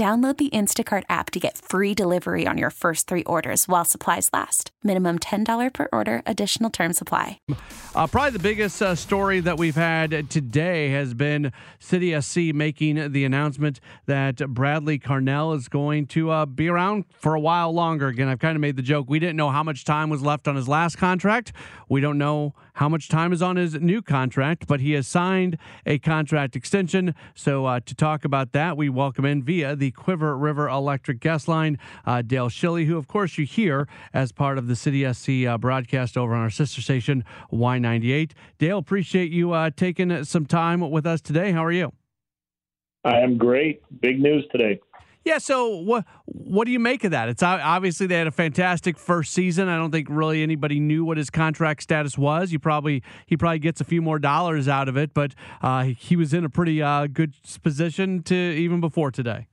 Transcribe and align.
Download 0.00 0.34
the 0.38 0.48
Instacart 0.48 1.02
app 1.10 1.30
to 1.32 1.38
get 1.38 1.58
free 1.58 1.92
delivery 1.92 2.46
on 2.46 2.56
your 2.56 2.70
first 2.70 3.06
three 3.06 3.22
orders 3.24 3.68
while 3.68 3.84
supplies 3.84 4.30
last. 4.32 4.70
Minimum 4.82 5.18
$10 5.18 5.74
per 5.74 5.88
order, 5.92 6.22
additional 6.24 6.70
term 6.70 6.94
supply. 6.94 7.38
Uh, 7.94 8.06
probably 8.06 8.30
the 8.30 8.38
biggest 8.38 8.80
uh, 8.80 8.94
story 8.94 9.40
that 9.40 9.58
we've 9.58 9.74
had 9.74 10.30
today 10.30 10.88
has 10.88 11.12
been 11.12 11.52
City 11.80 12.18
SC 12.18 12.54
making 12.54 13.12
the 13.12 13.26
announcement 13.26 13.78
that 14.06 14.36
Bradley 14.36 14.98
Carnell 14.98 15.54
is 15.54 15.68
going 15.68 16.06
to 16.06 16.30
uh, 16.30 16.46
be 16.46 16.68
around 16.68 17.04
for 17.18 17.34
a 17.34 17.40
while 17.40 17.70
longer. 17.70 18.08
Again, 18.08 18.28
I've 18.28 18.38
kind 18.38 18.56
of 18.56 18.62
made 18.62 18.76
the 18.76 18.82
joke. 18.82 19.10
We 19.10 19.18
didn't 19.18 19.36
know 19.36 19.50
how 19.50 19.62
much 19.62 19.84
time 19.84 20.08
was 20.08 20.22
left 20.22 20.48
on 20.48 20.56
his 20.56 20.66
last 20.66 20.96
contract. 20.96 21.52
We 21.90 22.00
don't 22.00 22.16
know 22.16 22.54
how 22.74 22.88
much 22.88 23.08
time 23.08 23.32
is 23.32 23.42
on 23.42 23.56
his 23.56 23.74
new 23.74 24.02
contract, 24.02 24.66
but 24.66 24.80
he 24.80 24.92
has 24.92 25.06
signed 25.06 25.58
a 25.86 25.98
contract 25.98 26.56
extension. 26.56 27.14
So, 27.34 27.66
uh, 27.66 27.80
to 27.86 27.94
talk 27.94 28.24
about 28.24 28.52
that, 28.52 28.76
we 28.76 28.88
welcome 28.88 29.24
in 29.24 29.42
via 29.42 29.76
the 29.76 29.92
Cuivre 29.92 30.40
River 30.40 30.68
Electric 30.68 31.20
Guest 31.20 31.48
Line, 31.48 31.78
uh, 32.06 32.22
Dale 32.22 32.48
Schilly, 32.48 32.86
who, 32.86 32.96
of 32.96 33.08
course, 33.08 33.38
you 33.38 33.46
hear 33.46 33.88
as 34.12 34.32
part 34.32 34.58
of 34.58 34.66
the 34.66 34.76
City 34.76 35.10
SC 35.12 35.46
uh, 35.46 35.58
broadcast 35.58 36.16
over 36.16 36.34
on 36.34 36.42
our 36.42 36.50
sister 36.50 36.80
station, 36.80 37.24
Y98. 37.52 38.32
Dale, 38.58 38.78
appreciate 38.78 39.30
you 39.30 39.52
uh, 39.52 39.70
taking 39.70 40.24
some 40.24 40.46
time 40.46 40.90
with 40.90 41.06
us 41.06 41.20
today. 41.20 41.52
How 41.52 41.64
are 41.64 41.72
you? 41.72 41.92
I 43.04 43.18
am 43.20 43.38
great. 43.38 43.82
Big 44.00 44.20
news 44.20 44.44
today. 44.52 44.80
Yeah. 45.24 45.38
So 45.38 45.68
what 45.68 46.04
what 46.24 46.64
do 46.64 46.72
you 46.72 46.78
make 46.78 47.04
of 47.04 47.10
that? 47.10 47.28
It's 47.28 47.42
obviously 47.42 48.06
they 48.06 48.16
had 48.16 48.26
a 48.26 48.32
fantastic 48.32 48.98
first 48.98 49.32
season. 49.32 49.68
I 49.68 49.76
don't 49.76 49.90
think 49.90 50.08
really 50.10 50.42
anybody 50.42 50.80
knew 50.80 51.04
what 51.04 51.18
his 51.18 51.30
contract 51.30 51.82
status 51.82 52.16
was. 52.16 52.52
You 52.52 52.58
probably 52.58 53.02
he 53.26 53.36
probably 53.36 53.58
gets 53.58 53.80
a 53.80 53.84
few 53.84 54.00
more 54.00 54.18
dollars 54.18 54.68
out 54.68 54.88
of 54.88 54.96
it, 54.96 55.12
but 55.12 55.34
uh, 55.62 55.84
he 55.84 56.16
was 56.16 56.32
in 56.32 56.44
a 56.44 56.48
pretty 56.48 56.82
uh, 56.82 57.06
good 57.06 57.34
position 57.62 58.22
to 58.24 58.34
even 58.34 58.80
before 58.80 59.10
today. 59.10 59.46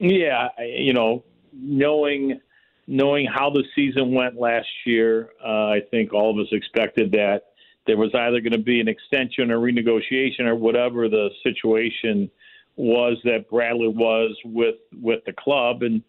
Yeah, 0.00 0.48
you 0.58 0.92
know, 0.92 1.24
knowing 1.52 2.40
knowing 2.86 3.26
how 3.26 3.50
the 3.50 3.64
season 3.74 4.12
went 4.12 4.38
last 4.38 4.68
year, 4.84 5.30
uh, 5.44 5.68
I 5.68 5.80
think 5.90 6.12
all 6.12 6.30
of 6.30 6.44
us 6.44 6.52
expected 6.52 7.12
that 7.12 7.44
there 7.86 7.96
was 7.96 8.10
either 8.14 8.40
going 8.40 8.52
to 8.52 8.58
be 8.58 8.80
an 8.80 8.88
extension 8.88 9.50
or 9.50 9.58
renegotiation 9.58 10.40
or 10.40 10.54
whatever 10.54 11.08
the 11.08 11.30
situation 11.42 12.30
was 12.76 13.18
that 13.24 13.48
Bradley 13.48 13.88
was 13.88 14.36
with 14.44 14.76
with 15.00 15.24
the 15.26 15.32
club, 15.32 15.82
and 15.82 16.02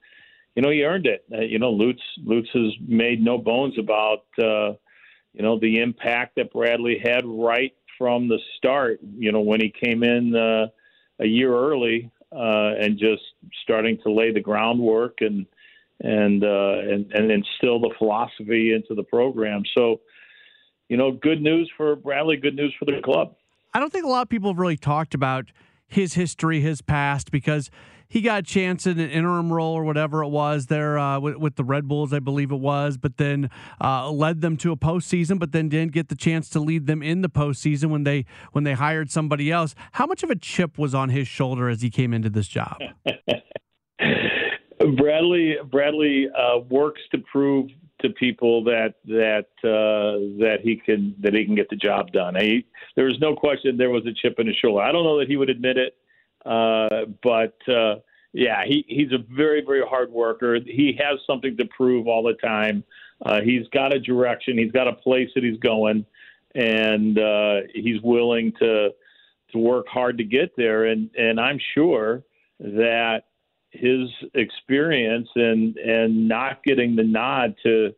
you 0.55 0.61
know 0.61 0.69
he 0.69 0.83
earned 0.83 1.05
it. 1.05 1.25
Uh, 1.31 1.41
you 1.41 1.59
know, 1.59 1.71
Lutz 1.71 2.01
Lutz 2.23 2.49
has 2.53 2.73
made 2.87 3.23
no 3.23 3.37
bones 3.37 3.75
about 3.77 4.25
uh, 4.39 4.73
you 5.33 5.41
know 5.41 5.59
the 5.59 5.79
impact 5.79 6.35
that 6.37 6.51
Bradley 6.51 7.01
had 7.03 7.23
right 7.25 7.73
from 7.97 8.27
the 8.27 8.39
start. 8.57 8.99
You 9.17 9.31
know, 9.31 9.41
when 9.41 9.61
he 9.61 9.73
came 9.83 10.03
in 10.03 10.35
uh, 10.35 10.67
a 11.19 11.25
year 11.25 11.53
early 11.53 12.11
uh, 12.31 12.73
and 12.79 12.97
just 12.97 13.23
starting 13.63 13.97
to 14.03 14.11
lay 14.11 14.31
the 14.31 14.41
groundwork 14.41 15.19
and 15.21 15.45
and 16.01 16.43
uh, 16.43 16.79
and 16.79 17.11
and 17.13 17.31
instill 17.31 17.79
the 17.79 17.93
philosophy 17.97 18.73
into 18.73 18.95
the 18.95 19.03
program. 19.03 19.63
So, 19.77 20.01
you 20.89 20.97
know, 20.97 21.11
good 21.11 21.41
news 21.41 21.71
for 21.77 21.95
Bradley. 21.95 22.37
Good 22.37 22.55
news 22.55 22.73
for 22.77 22.85
the 22.85 23.01
club. 23.03 23.35
I 23.73 23.79
don't 23.79 23.91
think 23.91 24.05
a 24.05 24.09
lot 24.09 24.21
of 24.21 24.29
people 24.29 24.51
have 24.51 24.59
really 24.59 24.77
talked 24.77 25.13
about 25.13 25.51
his 25.87 26.13
history, 26.13 26.61
his 26.61 26.81
past, 26.81 27.31
because 27.31 27.69
he 28.07 28.21
got 28.21 28.39
a 28.39 28.43
chance 28.43 28.85
in 28.85 28.99
an 28.99 29.09
interim 29.09 29.51
role 29.51 29.73
or 29.73 29.83
whatever 29.83 30.23
it 30.23 30.29
was 30.29 30.67
there 30.67 30.97
uh, 30.97 31.19
with, 31.19 31.35
with, 31.37 31.55
the 31.55 31.63
Red 31.63 31.87
Bulls, 31.87 32.13
I 32.13 32.19
believe 32.19 32.51
it 32.51 32.59
was, 32.59 32.97
but 32.97 33.17
then 33.17 33.49
uh, 33.81 34.11
led 34.11 34.41
them 34.41 34.57
to 34.57 34.71
a 34.71 34.77
postseason, 34.77 35.39
but 35.39 35.51
then 35.51 35.69
didn't 35.69 35.91
get 35.91 36.09
the 36.09 36.15
chance 36.15 36.49
to 36.49 36.59
lead 36.59 36.85
them 36.85 37.01
in 37.01 37.21
the 37.21 37.29
postseason 37.29 37.89
when 37.89 38.03
they 38.03 38.25
when 38.51 38.63
they 38.63 38.73
hired 38.73 39.09
somebody 39.11 39.51
else. 39.51 39.75
How 39.93 40.05
much 40.05 40.23
of 40.23 40.29
a 40.29 40.35
chip 40.35 40.77
was 40.77 40.93
on 40.93 41.09
his 41.09 41.27
shoulder 41.27 41.69
as 41.69 41.81
he 41.81 41.89
came 41.89 42.13
into 42.13 42.29
this 42.29 42.47
job? 42.47 42.77
Bradley 44.97 45.55
Bradley 45.71 46.27
uh, 46.29 46.59
works 46.69 47.01
to 47.11 47.17
prove 47.31 47.69
to 48.01 48.09
people 48.09 48.63
that 48.63 48.95
that 49.05 49.47
uh, 49.63 50.19
that 50.39 50.57
he 50.61 50.75
can 50.75 51.15
that 51.19 51.33
he 51.33 51.45
can 51.45 51.55
get 51.55 51.69
the 51.69 51.75
job 51.75 52.11
done. 52.11 52.35
He, 52.35 52.65
there 52.95 53.05
was 53.05 53.19
no 53.19 53.35
question 53.35 53.77
there 53.77 53.89
was 53.89 54.05
a 54.05 54.13
chip 54.13 54.39
in 54.39 54.47
his 54.47 54.55
shoulder. 54.57 54.81
I 54.81 54.91
don't 54.91 55.03
know 55.03 55.19
that 55.19 55.27
he 55.27 55.37
would 55.37 55.49
admit 55.49 55.77
it, 55.77 55.95
uh, 56.45 57.05
but 57.23 57.57
uh, 57.71 57.95
yeah, 58.33 58.65
he, 58.65 58.85
he's 58.87 59.11
a 59.13 59.23
very 59.33 59.63
very 59.65 59.83
hard 59.87 60.11
worker. 60.11 60.59
He 60.65 60.97
has 60.99 61.19
something 61.25 61.55
to 61.57 61.65
prove 61.65 62.07
all 62.07 62.23
the 62.23 62.33
time. 62.33 62.83
Uh, 63.25 63.39
he's 63.41 63.67
got 63.69 63.93
a 63.93 63.99
direction. 63.99 64.57
He's 64.57 64.71
got 64.71 64.87
a 64.87 64.93
place 64.93 65.29
that 65.35 65.43
he's 65.43 65.59
going, 65.59 66.05
and 66.53 67.17
uh, 67.17 67.61
he's 67.73 68.01
willing 68.01 68.51
to 68.59 68.89
to 69.51 69.57
work 69.57 69.87
hard 69.87 70.17
to 70.17 70.23
get 70.25 70.55
there. 70.57 70.85
And 70.85 71.09
and 71.17 71.39
I'm 71.39 71.59
sure 71.73 72.23
that 72.59 73.23
his 73.77 74.09
experience 74.33 75.27
and 75.35 75.75
and 75.77 76.27
not 76.27 76.63
getting 76.63 76.95
the 76.95 77.03
nod 77.03 77.55
to 77.63 77.93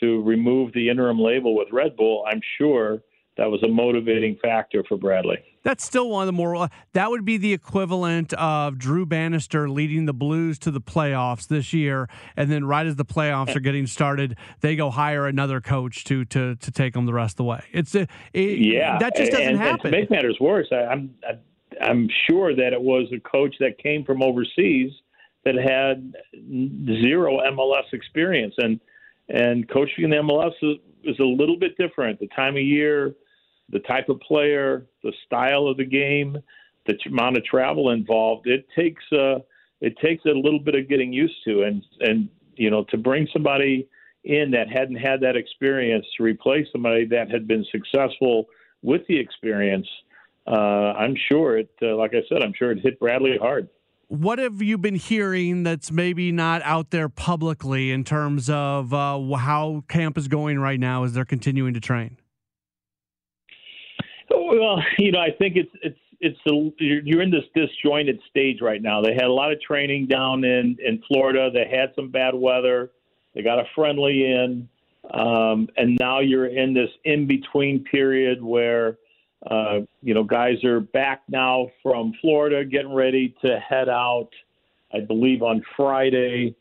to 0.00 0.22
remove 0.22 0.72
the 0.72 0.88
interim 0.88 1.18
label 1.18 1.54
with 1.54 1.68
Red 1.72 1.96
Bull, 1.96 2.24
I'm 2.28 2.40
sure 2.58 3.00
that 3.36 3.50
was 3.50 3.62
a 3.62 3.68
motivating 3.68 4.36
factor 4.42 4.84
for 4.88 4.96
Bradley. 4.96 5.38
That's 5.62 5.84
still 5.84 6.10
one 6.10 6.22
of 6.22 6.26
the 6.26 6.32
more 6.32 6.56
uh, 6.56 6.68
that 6.92 7.10
would 7.10 7.24
be 7.24 7.36
the 7.36 7.52
equivalent 7.52 8.32
of 8.34 8.78
Drew 8.78 9.06
Bannister 9.06 9.68
leading 9.68 10.04
the 10.04 10.12
Blues 10.12 10.58
to 10.60 10.70
the 10.70 10.80
playoffs 10.80 11.48
this 11.48 11.72
year, 11.72 12.08
and 12.36 12.50
then 12.50 12.64
right 12.66 12.86
as 12.86 12.96
the 12.96 13.04
playoffs 13.04 13.56
are 13.56 13.60
getting 13.60 13.86
started, 13.86 14.36
they 14.60 14.76
go 14.76 14.90
hire 14.90 15.26
another 15.26 15.60
coach 15.60 16.04
to 16.04 16.24
to 16.26 16.56
to 16.56 16.70
take 16.70 16.92
them 16.92 17.06
the 17.06 17.14
rest 17.14 17.34
of 17.34 17.36
the 17.38 17.44
way. 17.44 17.64
It's 17.72 17.94
uh, 17.94 18.06
it, 18.32 18.58
yeah, 18.58 18.98
that 18.98 19.16
just 19.16 19.32
doesn't 19.32 19.46
and, 19.46 19.58
happen. 19.58 19.86
And 19.86 19.94
to 19.94 20.00
make 20.00 20.10
matters 20.10 20.36
worse, 20.38 20.68
I, 20.70 20.84
I'm 20.84 21.14
I, 21.26 21.38
I'm 21.82 22.08
sure 22.28 22.54
that 22.54 22.72
it 22.72 22.80
was 22.80 23.10
a 23.12 23.20
coach 23.20 23.56
that 23.60 23.78
came 23.78 24.04
from 24.04 24.22
overseas 24.22 24.92
that 25.44 25.54
had 25.54 26.14
zero 27.02 27.40
MLS 27.52 27.92
experience, 27.92 28.54
and 28.58 28.80
and 29.28 29.68
coaching 29.68 30.04
in 30.04 30.10
the 30.10 30.16
MLS 30.16 30.52
is, 30.62 30.78
is 31.04 31.18
a 31.18 31.24
little 31.24 31.58
bit 31.58 31.76
different. 31.78 32.20
The 32.20 32.28
time 32.28 32.56
of 32.56 32.62
year, 32.62 33.14
the 33.70 33.78
type 33.80 34.08
of 34.08 34.20
player, 34.20 34.86
the 35.02 35.12
style 35.26 35.66
of 35.66 35.76
the 35.76 35.84
game, 35.84 36.36
the 36.86 36.98
amount 37.06 37.36
of 37.36 37.44
travel 37.44 37.90
involved. 37.90 38.46
It 38.46 38.66
takes 38.76 39.02
a 39.12 39.42
it 39.80 39.98
takes 39.98 40.24
a 40.24 40.30
little 40.30 40.60
bit 40.60 40.74
of 40.74 40.88
getting 40.88 41.12
used 41.12 41.36
to, 41.46 41.62
and 41.62 41.84
and 42.00 42.28
you 42.56 42.70
know 42.70 42.84
to 42.84 42.96
bring 42.96 43.28
somebody 43.32 43.88
in 44.24 44.50
that 44.52 44.70
hadn't 44.70 44.96
had 44.96 45.20
that 45.20 45.36
experience 45.36 46.06
to 46.16 46.22
replace 46.22 46.66
somebody 46.72 47.04
that 47.06 47.30
had 47.30 47.46
been 47.46 47.64
successful 47.70 48.46
with 48.82 49.02
the 49.06 49.18
experience. 49.18 49.86
Uh, 50.46 50.92
I'm 50.96 51.14
sure 51.28 51.58
it, 51.58 51.70
uh, 51.82 51.96
like 51.96 52.12
I 52.14 52.22
said, 52.28 52.42
I'm 52.42 52.52
sure 52.54 52.70
it 52.70 52.80
hit 52.80 52.98
Bradley 53.00 53.36
hard 53.38 53.68
what 54.08 54.38
have 54.38 54.62
you 54.62 54.78
been 54.78 54.94
hearing 54.94 55.62
that's 55.62 55.90
maybe 55.90 56.32
not 56.32 56.62
out 56.62 56.90
there 56.90 57.08
publicly 57.08 57.90
in 57.90 58.04
terms 58.04 58.48
of 58.50 58.92
uh, 58.92 59.18
how 59.36 59.84
camp 59.88 60.18
is 60.18 60.28
going 60.28 60.58
right 60.58 60.80
now 60.80 61.04
as 61.04 61.12
they're 61.12 61.24
continuing 61.24 61.74
to 61.74 61.80
train? 61.80 62.18
Well, 64.30 64.82
you 64.98 65.12
know, 65.12 65.20
I 65.20 65.30
think 65.38 65.56
it's 65.56 65.70
it's 65.82 65.98
it's 66.20 66.38
a, 66.48 66.82
you're 66.82 67.22
in 67.22 67.30
this 67.30 67.44
disjointed 67.54 68.20
stage 68.30 68.60
right 68.60 68.80
now. 68.80 69.02
They 69.02 69.14
had 69.14 69.24
a 69.24 69.32
lot 69.32 69.52
of 69.52 69.60
training 69.60 70.06
down 70.06 70.44
in 70.44 70.76
in 70.84 71.02
Florida. 71.08 71.50
They 71.52 71.68
had 71.70 71.92
some 71.94 72.10
bad 72.10 72.34
weather. 72.34 72.90
They 73.34 73.42
got 73.42 73.58
a 73.58 73.64
friendly 73.74 74.24
in, 74.24 74.68
um, 75.12 75.68
and 75.76 75.96
now 76.00 76.20
you're 76.20 76.46
in 76.46 76.72
this 76.72 76.90
in 77.04 77.26
between 77.26 77.84
period 77.84 78.42
where 78.42 78.98
uh, 79.50 79.80
you 80.02 80.14
know, 80.14 80.24
guys 80.24 80.62
are 80.64 80.80
back 80.80 81.22
now 81.28 81.68
from 81.82 82.12
Florida, 82.20 82.64
getting 82.64 82.94
ready 82.94 83.34
to 83.44 83.58
head 83.58 83.88
out 83.88 84.30
I 84.94 85.00
believe, 85.00 85.42
on 85.42 85.62
Friday 85.76 86.54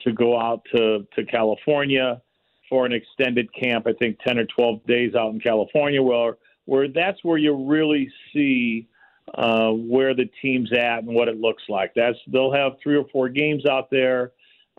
to 0.00 0.12
go 0.12 0.38
out 0.38 0.62
to, 0.74 1.06
to 1.16 1.24
California 1.24 2.20
for 2.68 2.86
an 2.86 2.92
extended 2.92 3.52
camp. 3.54 3.86
I 3.86 3.92
think 3.94 4.18
10 4.26 4.38
or 4.38 4.44
12 4.44 4.86
days 4.86 5.14
out 5.14 5.32
in 5.32 5.40
California, 5.40 6.02
where, 6.02 6.36
where 6.66 6.88
that's 6.88 7.18
where 7.24 7.38
you 7.38 7.54
really 7.54 8.10
see 8.32 8.86
uh, 9.34 9.70
where 9.70 10.14
the 10.14 10.28
team's 10.40 10.72
at 10.72 10.98
and 10.98 11.08
what 11.08 11.28
it 11.28 11.40
looks 11.40 11.62
like. 11.68 11.92
That's 11.94 12.18
they'll 12.28 12.52
have 12.52 12.72
three 12.82 12.96
or 12.96 13.06
four 13.12 13.28
games 13.28 13.66
out 13.66 13.90
there. 13.90 14.32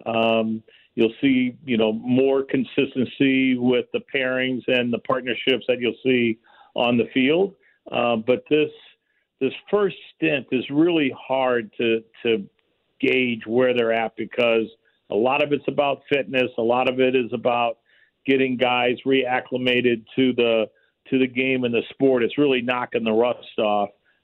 Um, 0.05 0.63
you'll 0.95 1.13
see, 1.21 1.55
you 1.65 1.77
know, 1.77 1.93
more 1.93 2.43
consistency 2.43 3.55
with 3.55 3.85
the 3.93 4.01
pairings 4.13 4.63
and 4.67 4.91
the 4.91 4.99
partnerships 4.99 5.65
that 5.67 5.79
you'll 5.79 5.93
see 6.03 6.39
on 6.75 6.97
the 6.97 7.05
field. 7.13 7.55
Uh, 7.91 8.15
but 8.15 8.43
this 8.49 8.69
this 9.39 9.53
first 9.71 9.95
stint 10.15 10.47
is 10.51 10.63
really 10.69 11.13
hard 11.17 11.71
to 11.77 12.03
to 12.23 12.45
gauge 12.99 13.45
where 13.45 13.73
they're 13.73 13.93
at 13.93 14.15
because 14.17 14.67
a 15.09 15.15
lot 15.15 15.43
of 15.43 15.51
it's 15.51 15.67
about 15.67 16.01
fitness, 16.09 16.51
a 16.57 16.61
lot 16.61 16.89
of 16.89 16.99
it 16.99 17.15
is 17.15 17.31
about 17.33 17.77
getting 18.25 18.57
guys 18.57 18.95
reacclimated 19.05 20.05
to 20.15 20.33
the 20.33 20.65
to 21.09 21.17
the 21.17 21.27
game 21.27 21.63
and 21.63 21.73
the 21.73 21.81
sport. 21.89 22.23
It's 22.23 22.37
really 22.37 22.61
knocking 22.61 23.03
the 23.03 23.11
rust 23.11 23.57
off. 23.57 23.89